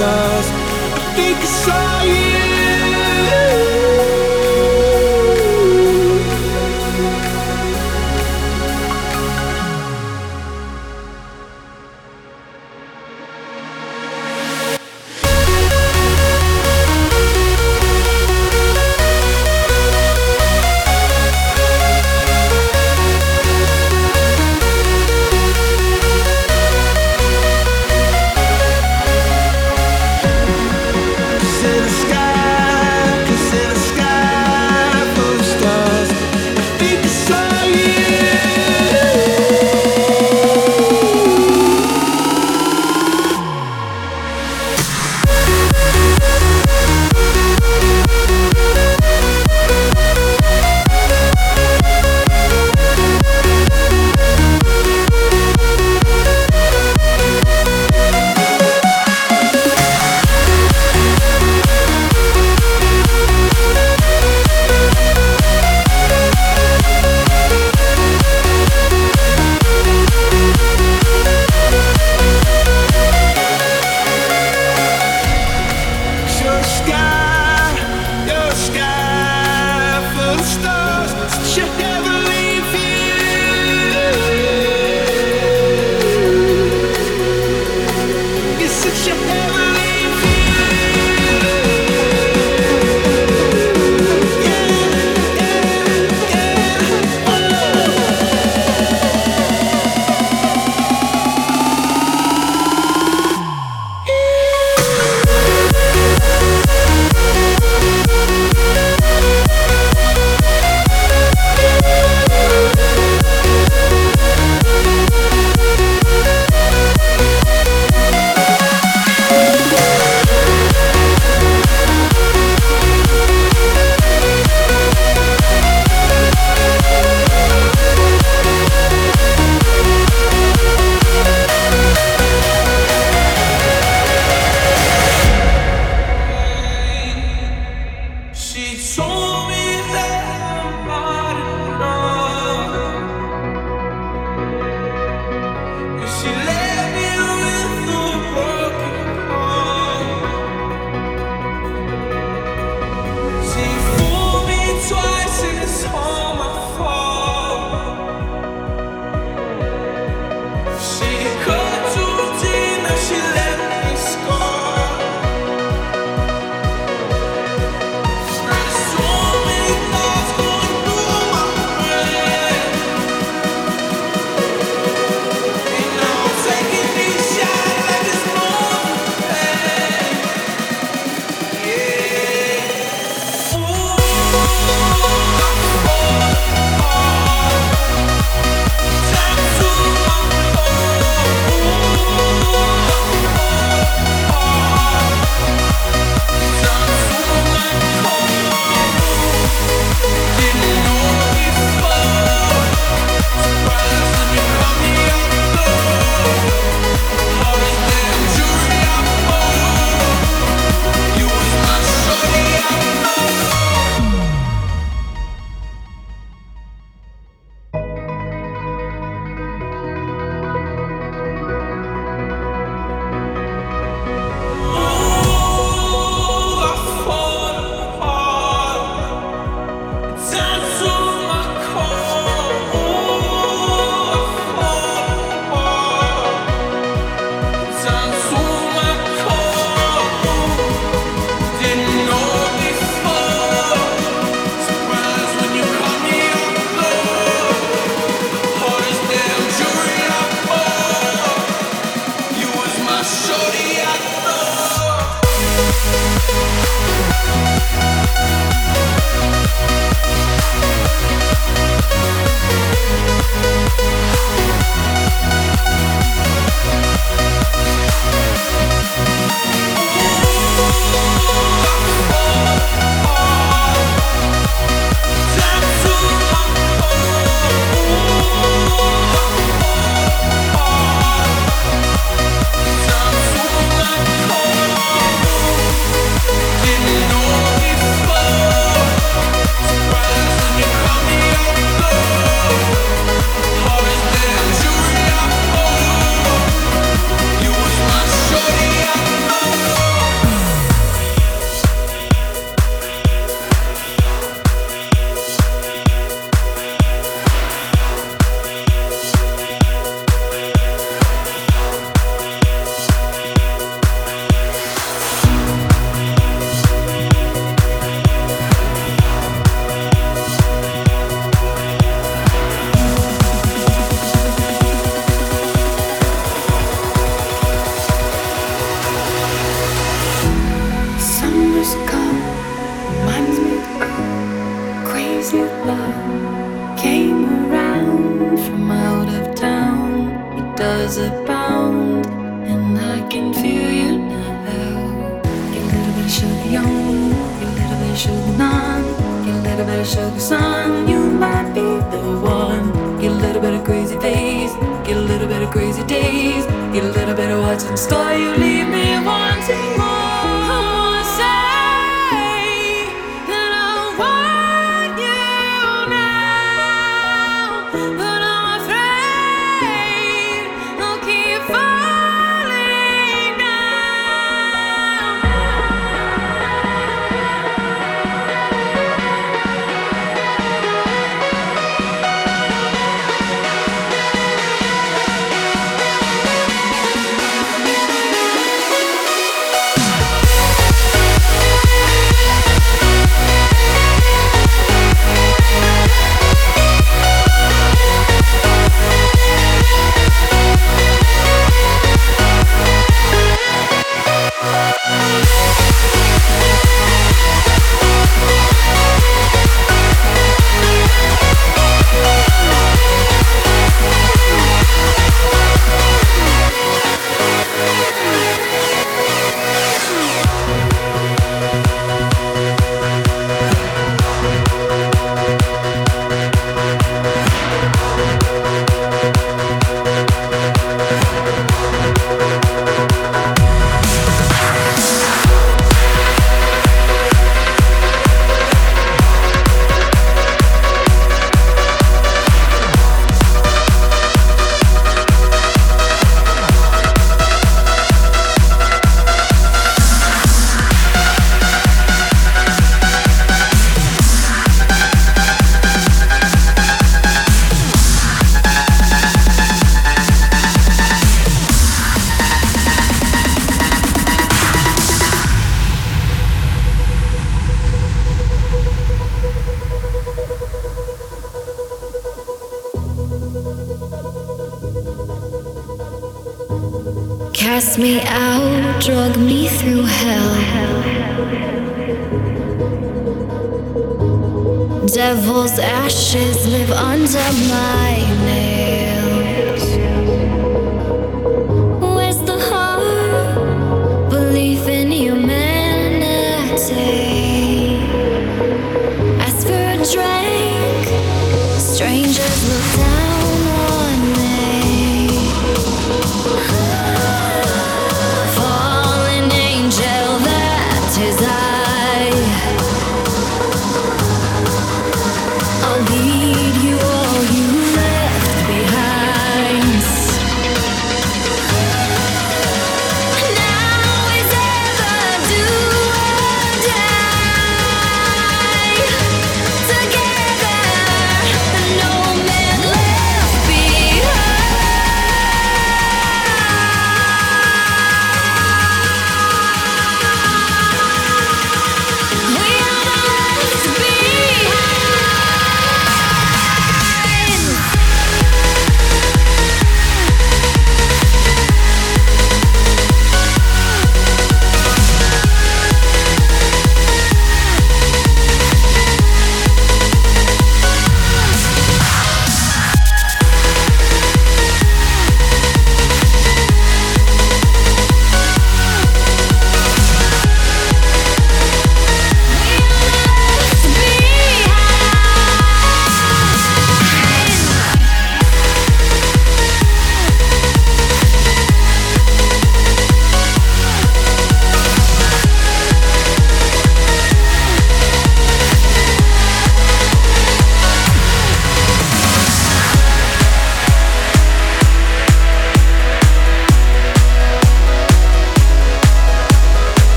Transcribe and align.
I 0.00 1.14
think 1.14 1.38
I 1.38 1.44
saw 1.44 2.02
you. 2.02 2.27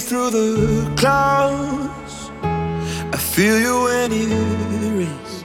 through 0.00 0.30
the 0.30 0.92
clouds. 0.96 2.30
I 2.42 3.18
feel 3.18 3.58
you 3.58 3.82
when 3.84 4.10
it 4.12 4.28
rains. 4.98 5.44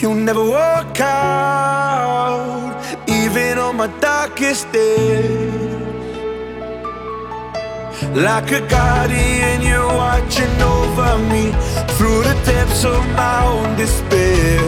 You'll 0.00 0.22
never 0.28 0.44
walk 0.44 1.00
out, 1.00 2.74
even 3.08 3.58
on 3.58 3.76
my 3.76 3.88
darkest 4.00 4.70
days. 4.72 5.64
Like 8.14 8.52
a 8.52 8.60
guardian, 8.68 9.62
you're 9.62 9.92
watching 10.04 10.56
over 10.60 11.18
me 11.32 11.52
through 11.96 12.22
the 12.28 12.36
depths 12.44 12.84
of 12.84 13.02
my 13.20 13.44
own 13.46 13.76
despair. 13.76 14.60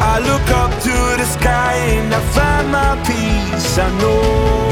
I 0.00 0.14
look 0.28 0.48
up 0.62 0.72
to 0.86 0.94
the 1.20 1.26
sky 1.26 1.74
and 1.96 2.14
I 2.14 2.20
find 2.36 2.66
my 2.70 2.92
peace. 3.04 3.78
I 3.78 3.90
know. 4.00 4.71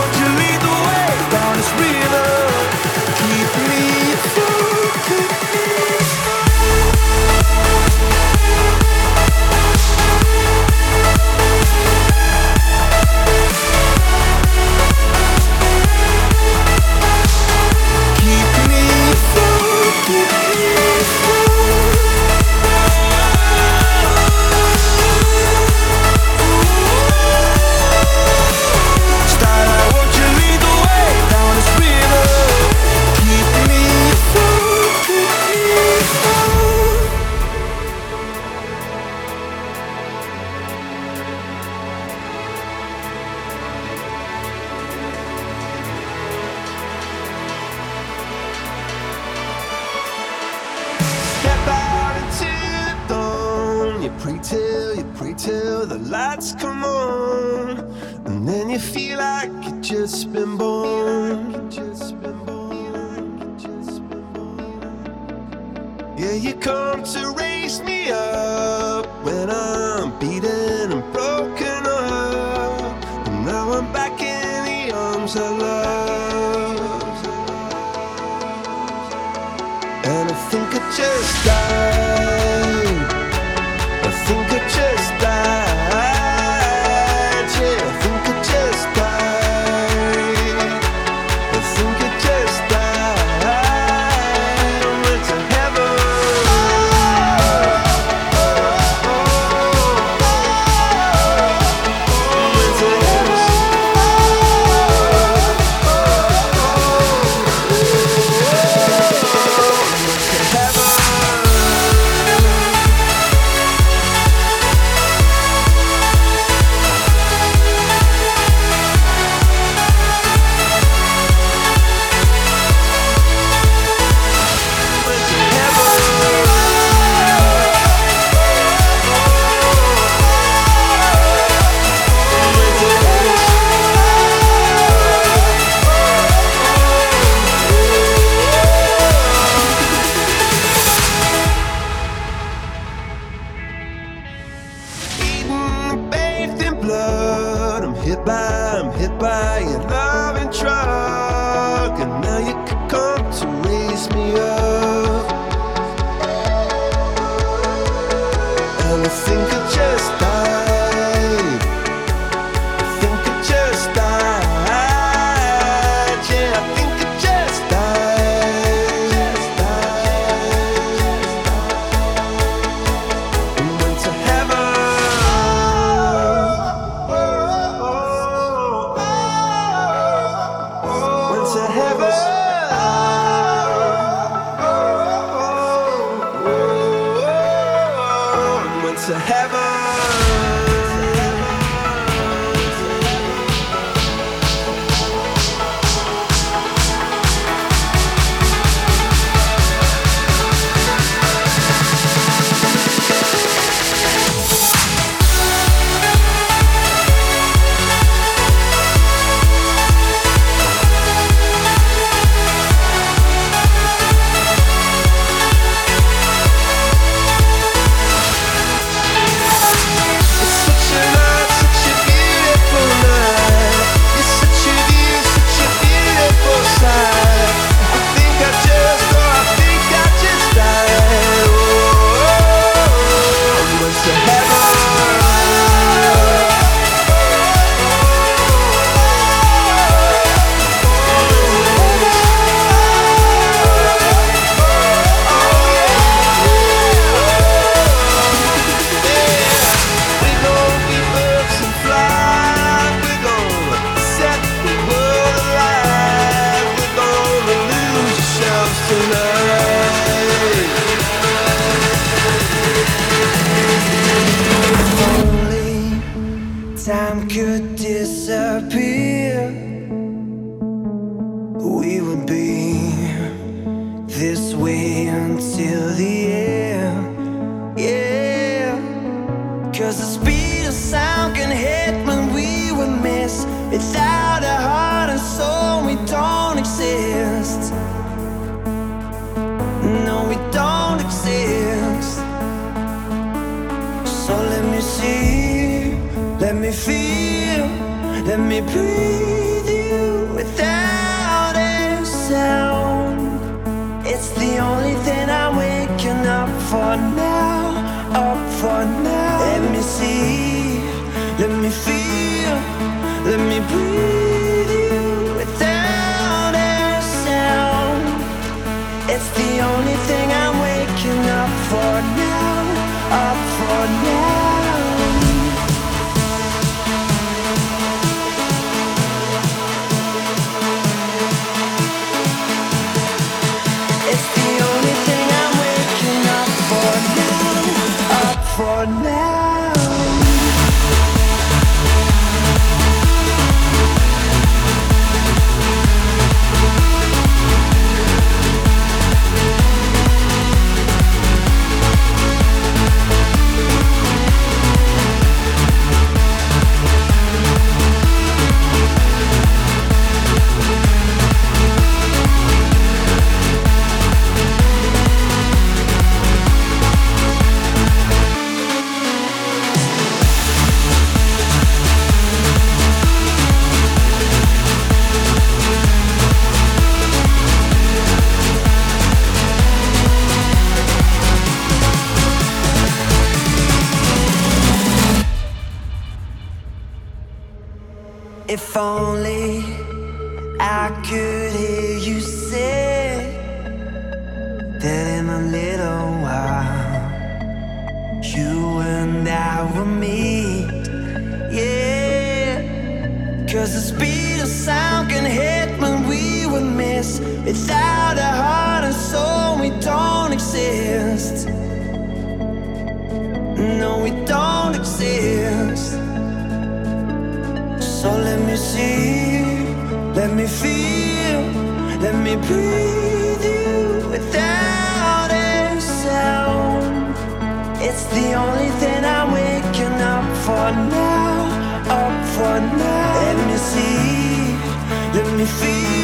only 435.43 436.00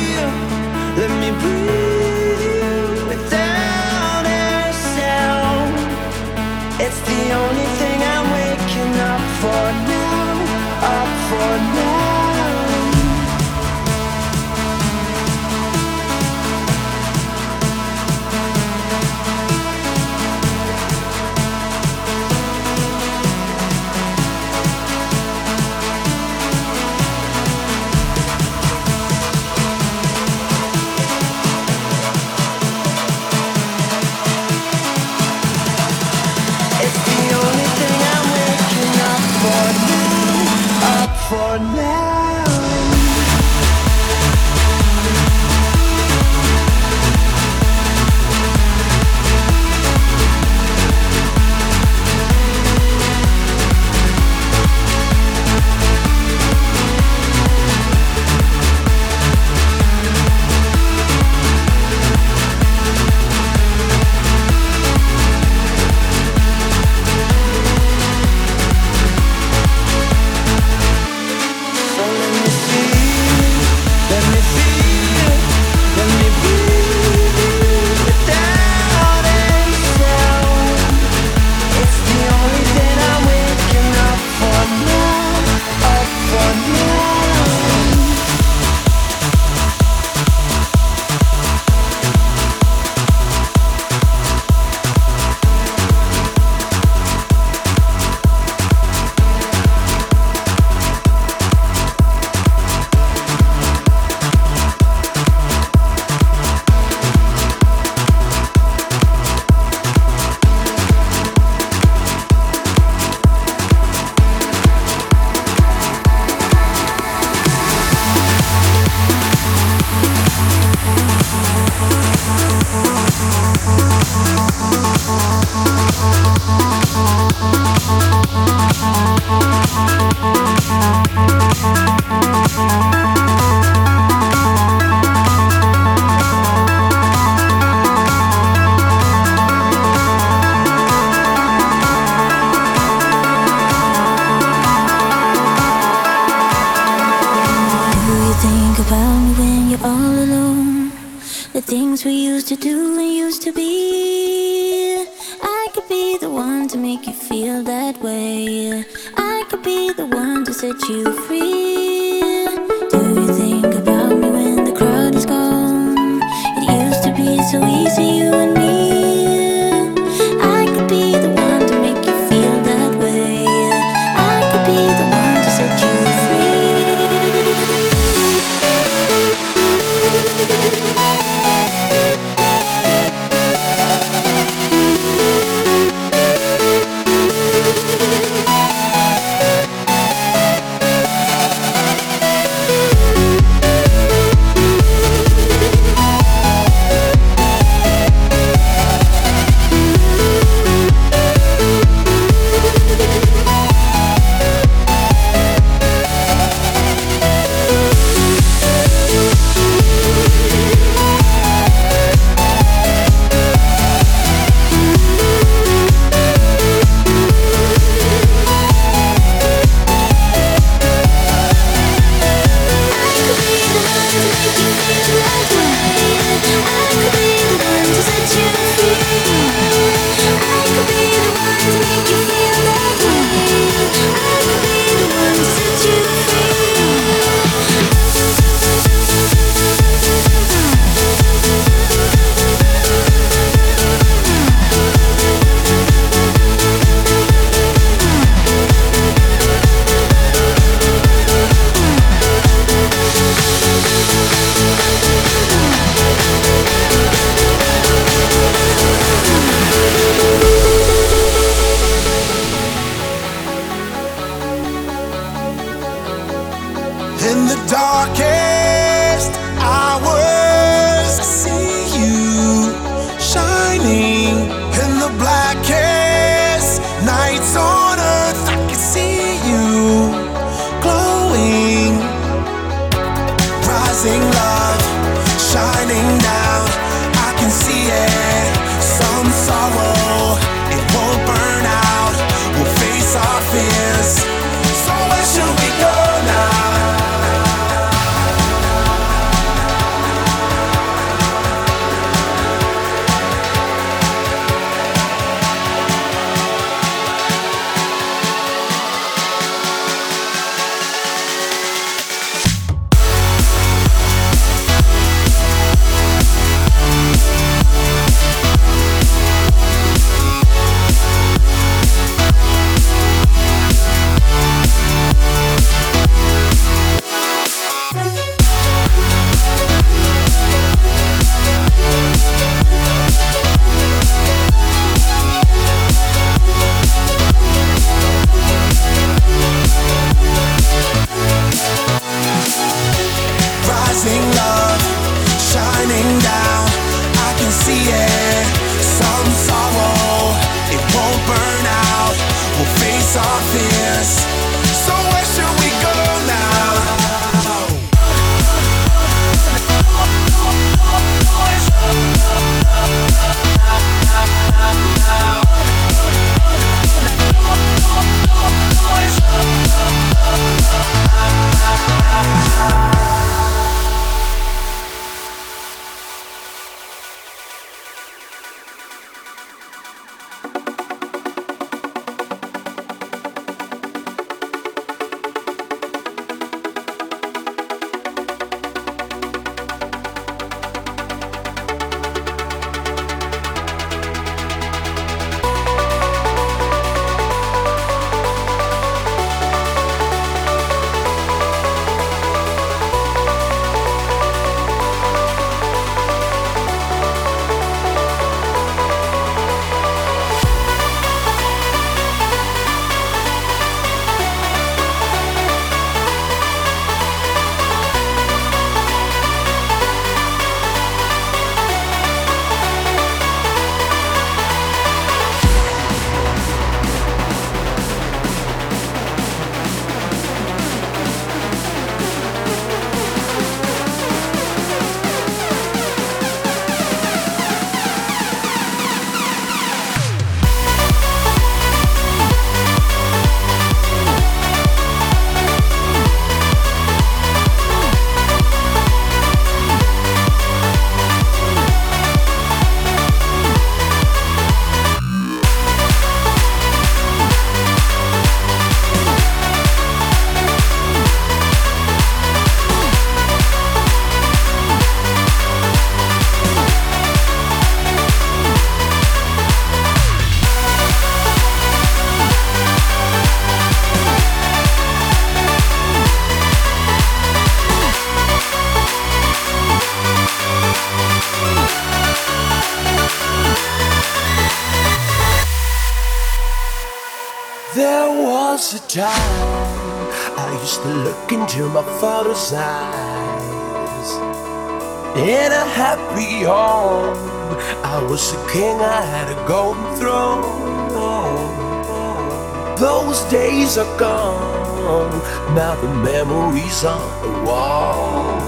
days 503.67 503.77
are 503.77 503.97
gone. 503.97 505.11
Now 505.53 505.75
the 505.81 505.89
memories 505.89 506.83
on 506.85 507.01
the 507.21 507.33
wall. 507.45 508.39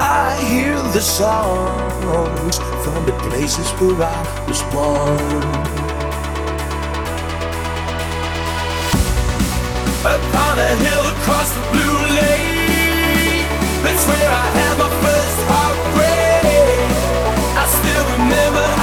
I 0.00 0.36
hear 0.48 0.76
the 0.92 1.00
songs 1.00 2.58
from 2.84 3.06
the 3.06 3.12
places 3.28 3.68
where 3.80 4.02
I 4.02 4.44
was 4.46 4.62
born. 4.74 5.42
Upon 10.04 10.58
a 10.58 10.72
hill 10.84 11.04
across 11.14 11.50
the 11.56 11.64
blue 11.72 12.00
lake, 12.20 13.46
that's 13.82 14.04
where 14.08 14.28
I 14.42 14.46
had 14.58 14.74
my 14.82 14.90
first 15.02 15.38
heartbreak. 15.50 16.78
I 17.56 17.64
still 17.76 18.04
remember. 18.16 18.81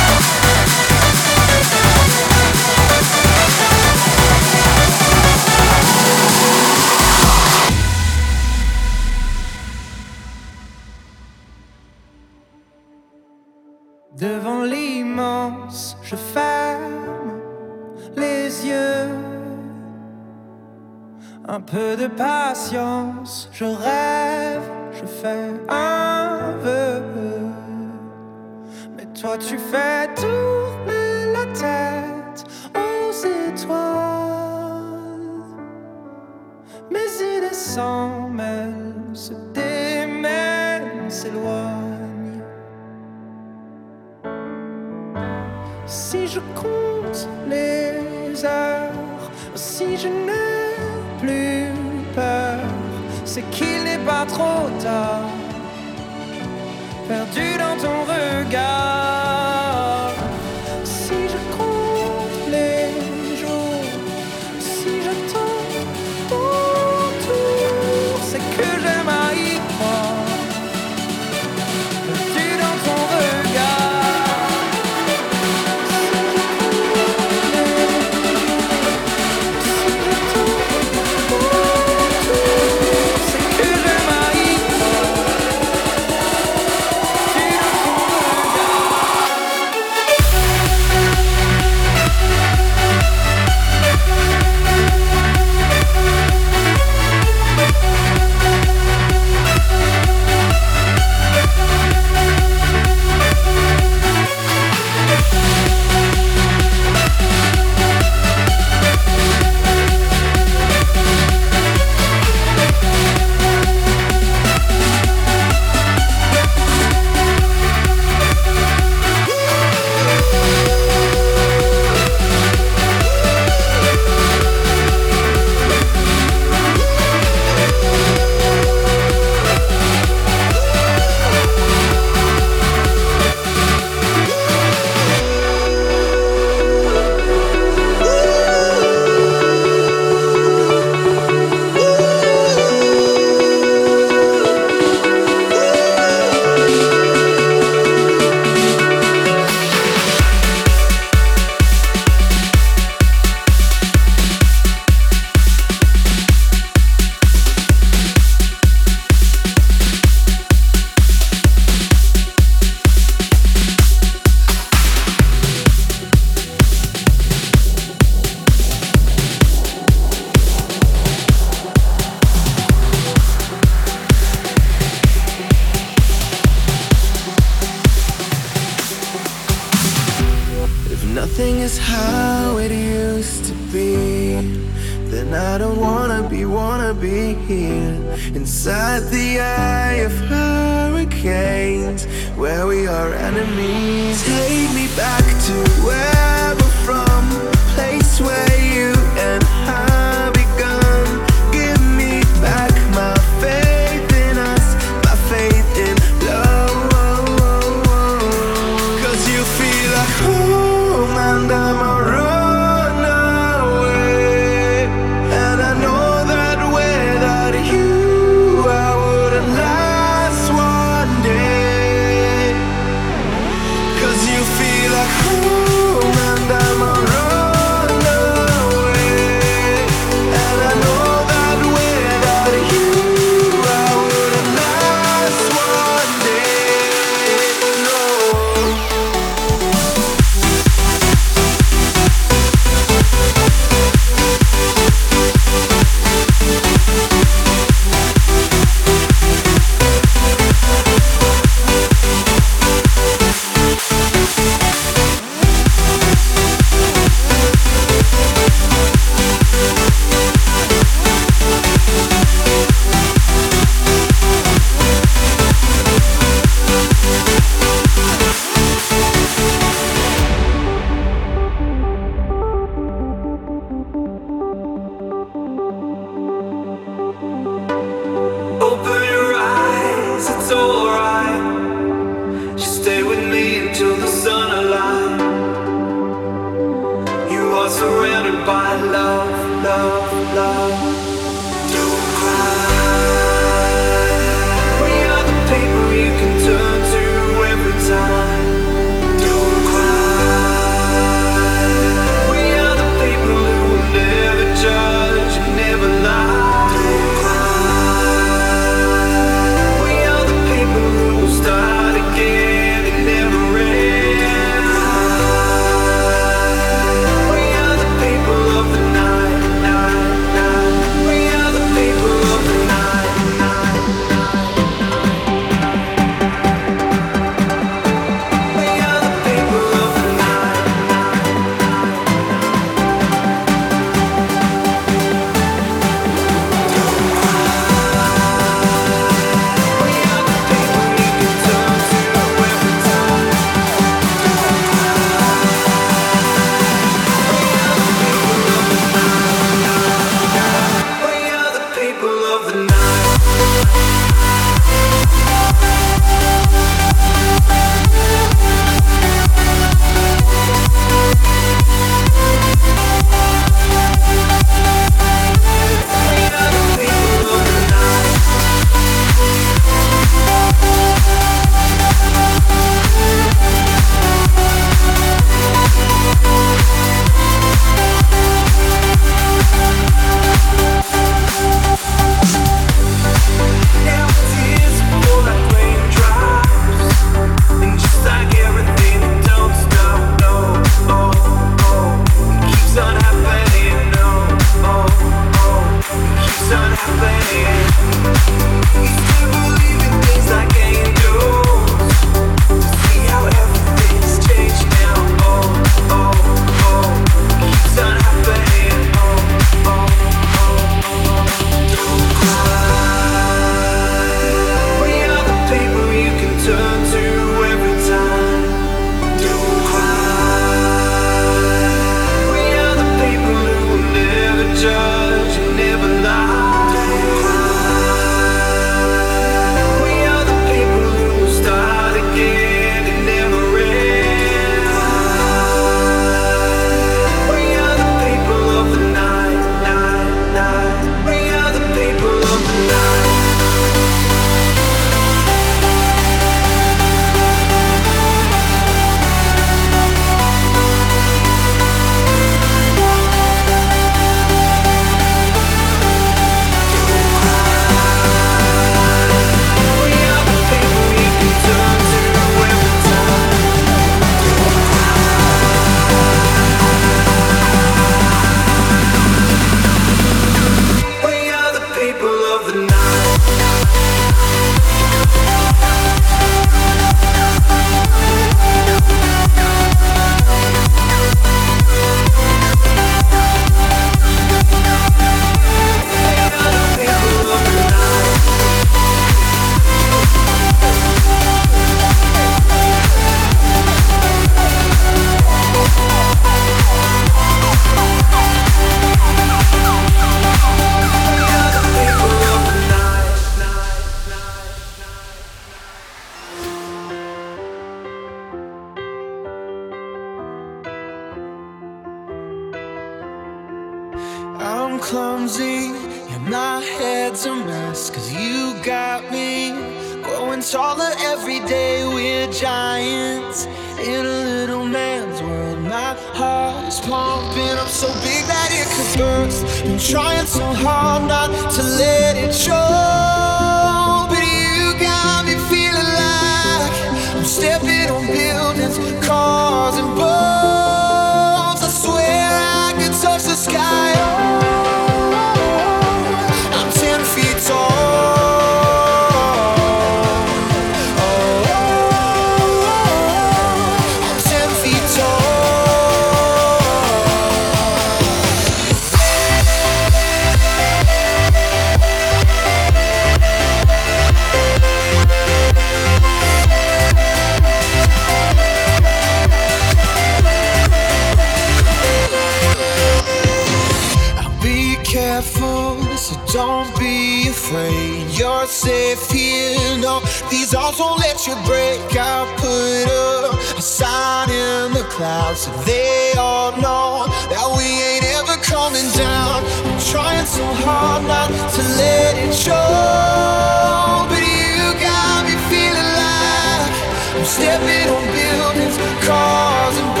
Don't 576.31 576.71
be 576.79 577.27
afraid, 577.27 578.07
you're 578.17 578.45
safe 578.47 579.11
here. 579.11 579.77
No, 579.79 579.99
these 580.29 580.55
odds 580.55 580.79
won't 580.79 580.99
let 580.99 581.27
you 581.27 581.35
break. 581.43 581.81
I 581.91 582.23
put 582.39 582.87
up 582.87 583.57
a 583.57 583.61
sign 583.61 584.29
in 584.29 584.71
the 584.71 584.83
clouds 584.89 585.41
so 585.41 585.51
they 585.65 586.13
all 586.17 586.53
know 586.53 587.05
that 587.27 587.47
we 587.57 587.67
ain't 587.83 588.05
ever 588.15 588.39
coming 588.47 588.87
down. 588.95 589.43
I'm 589.43 589.79
trying 589.91 590.25
so 590.25 590.45
hard 590.63 591.03
not 591.03 591.27
to 591.27 591.61
let 591.75 592.15
it 592.15 592.33
show, 592.33 594.07
but 594.07 594.23
you 594.23 594.71
got 594.79 595.27
me 595.27 595.35
feeling 595.51 595.91
like 595.99 596.71
I'm 597.11 597.25
stepping 597.27 597.91
on 597.91 598.07
buildings, 598.15 598.77
cars, 599.03 600.00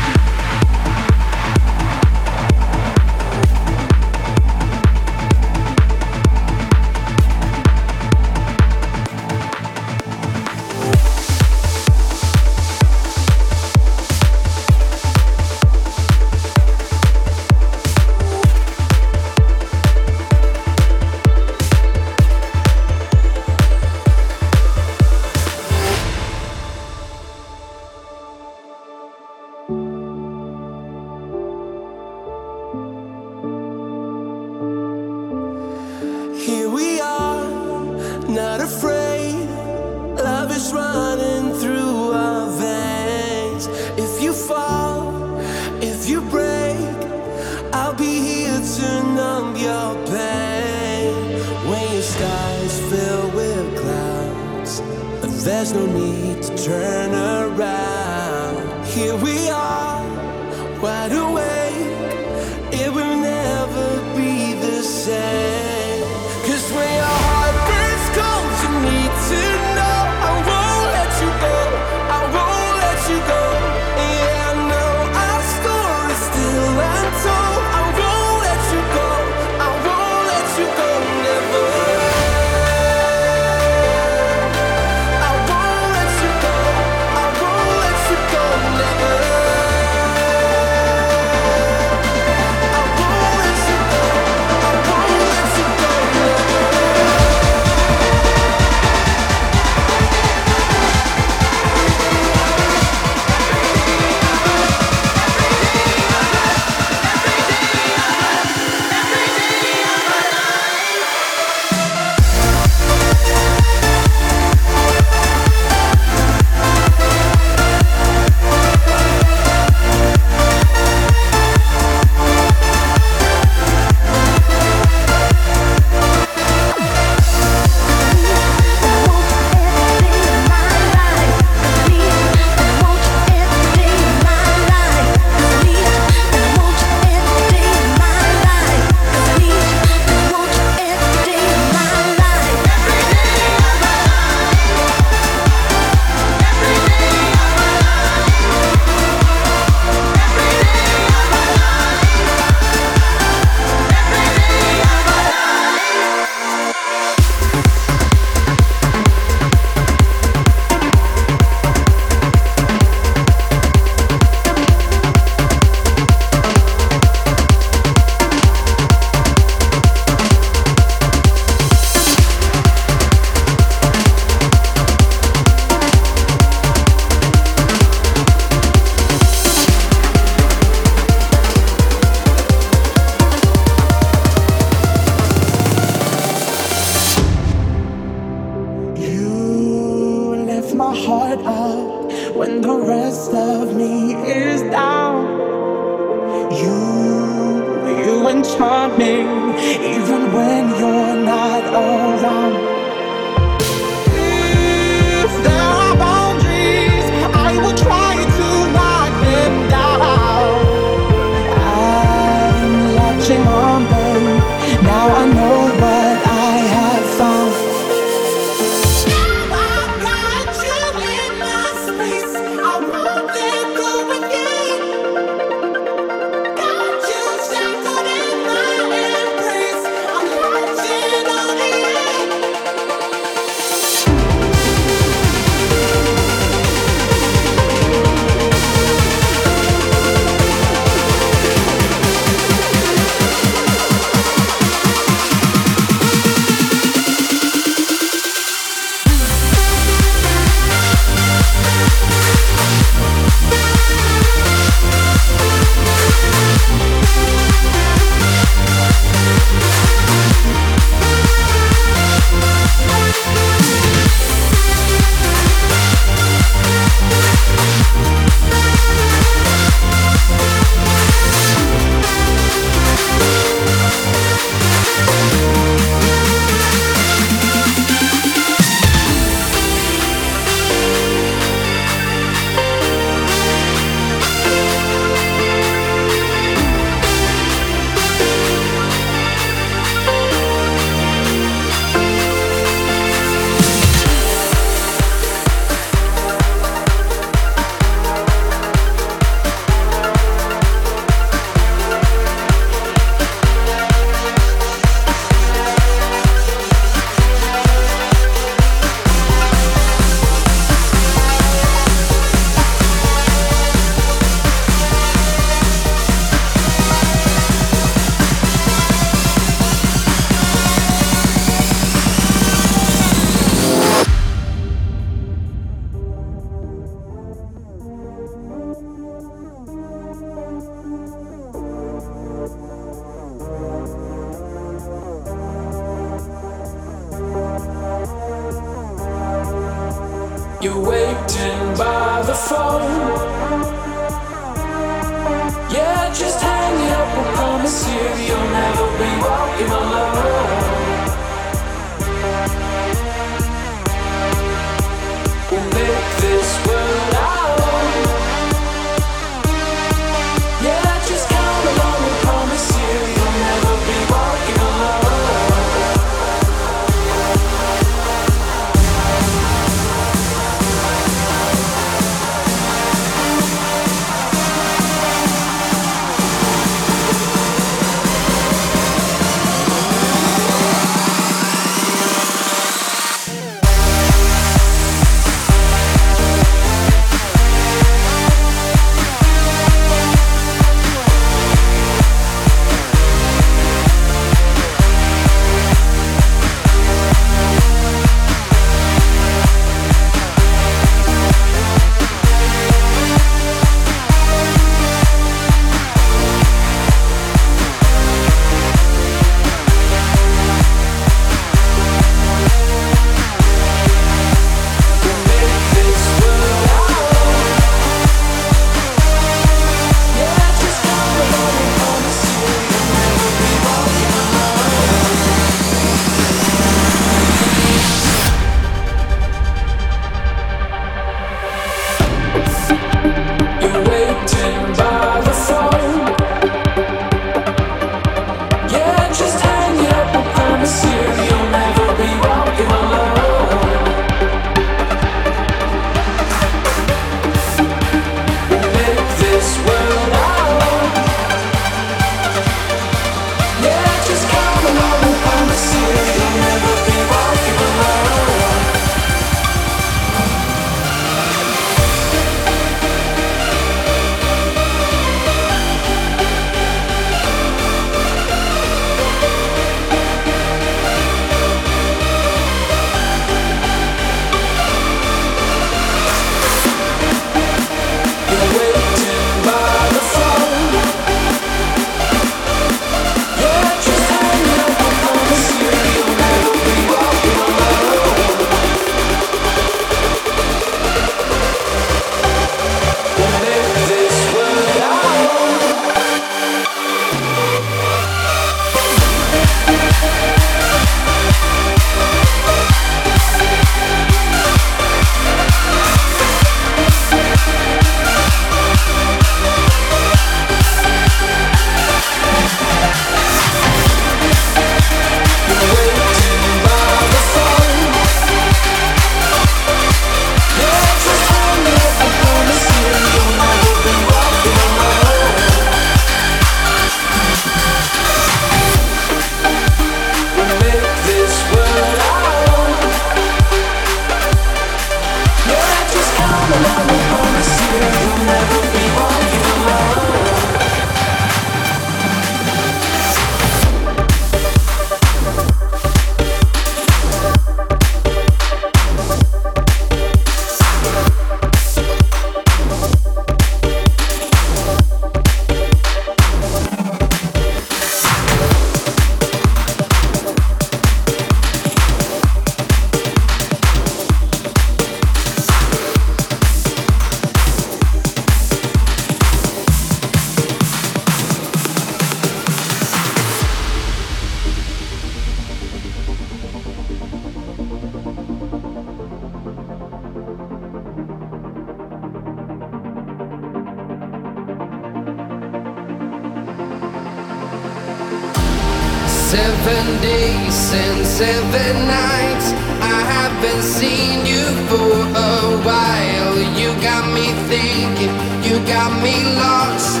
thinking, 598.00 598.42
you 598.42 598.58
got 598.66 598.90
me 599.02 599.14
lost. 599.36 600.00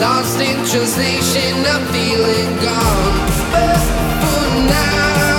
Lost 0.00 0.40
in 0.40 0.56
translation, 0.66 1.54
I'm 1.66 1.84
feeling 1.92 2.50
gone. 2.62 3.16
But 3.52 3.80
for 4.30 4.48
now, 4.68 5.38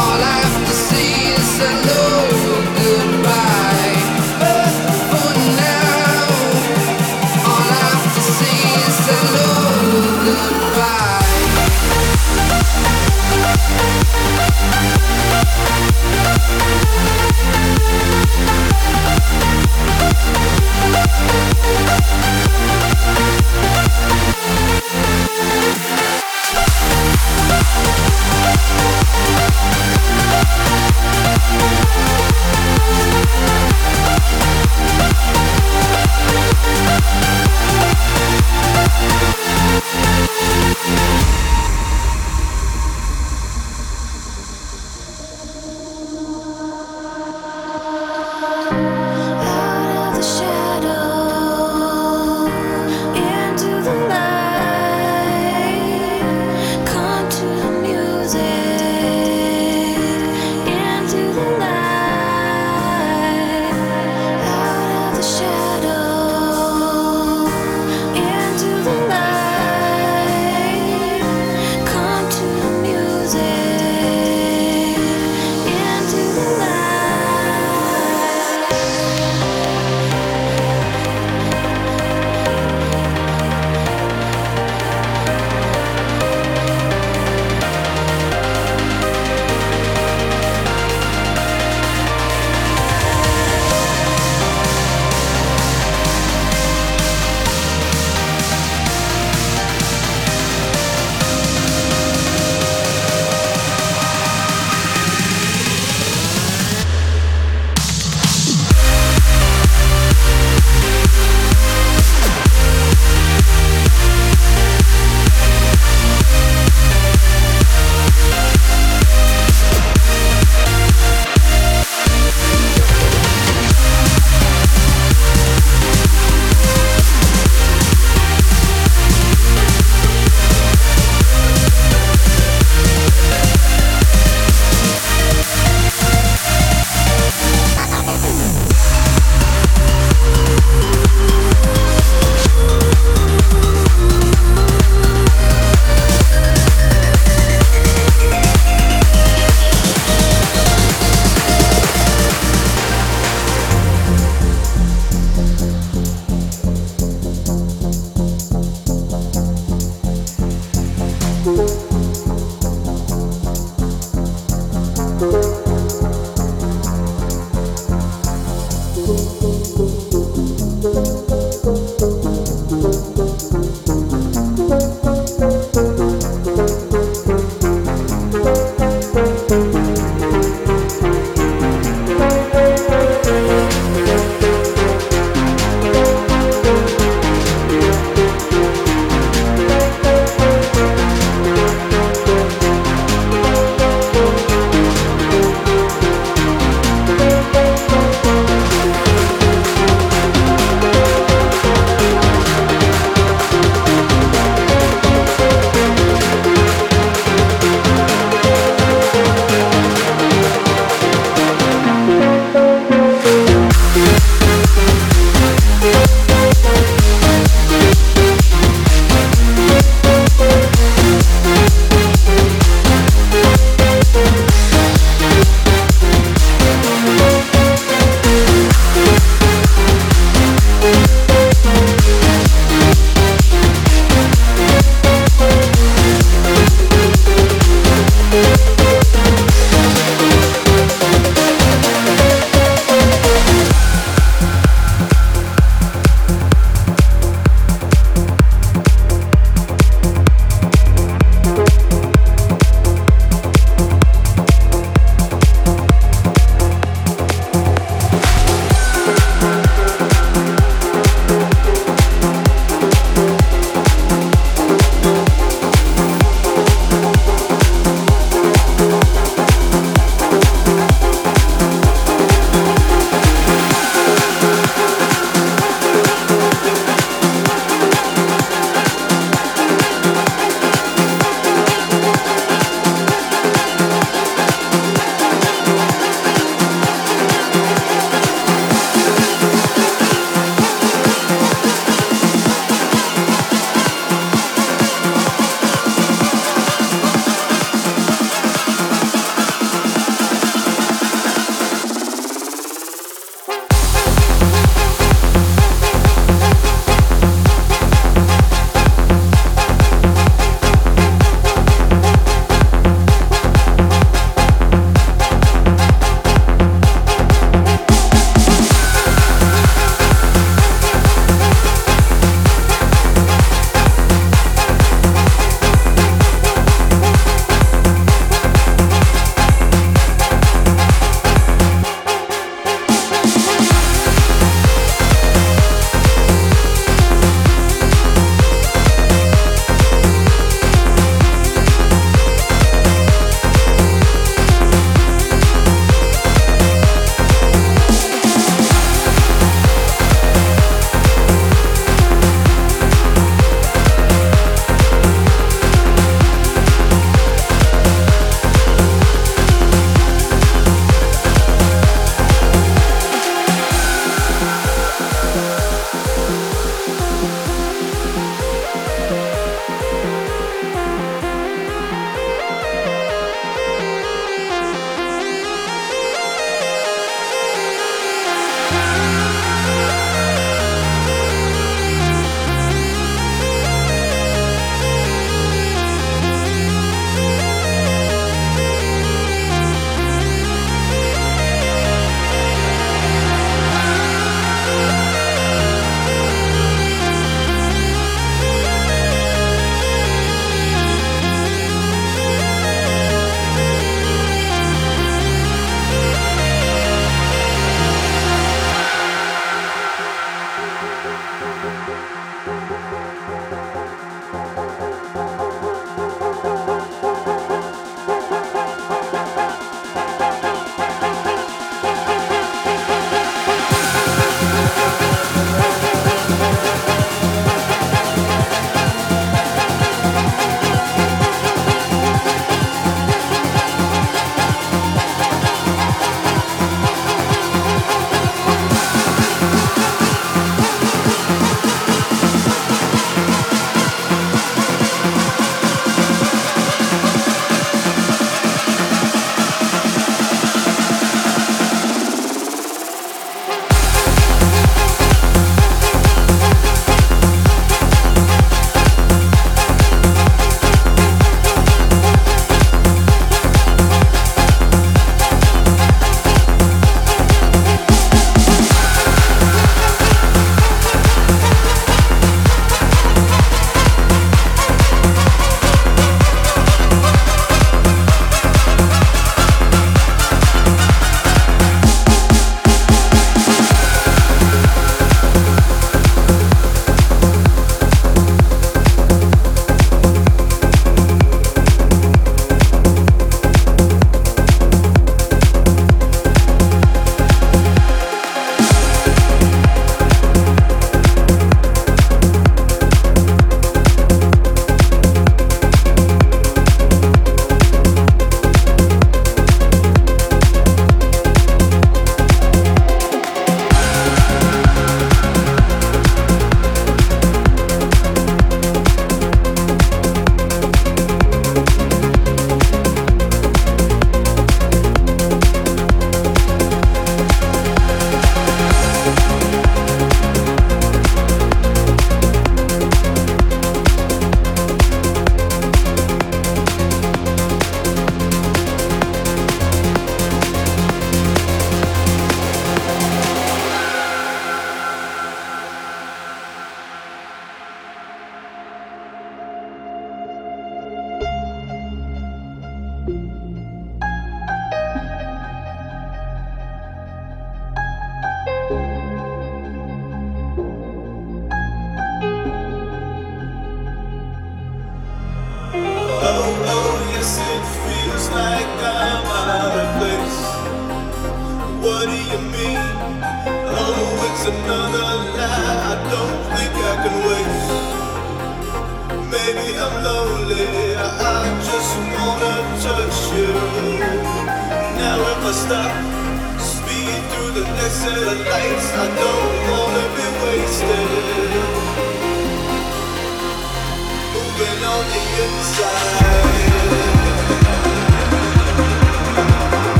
all 0.00 0.20
I 0.20 0.36
have 0.44 0.58
to 0.68 0.74
say 0.88 1.10
is 1.34 1.58
hello, 1.60 2.05
Thank 36.98 37.45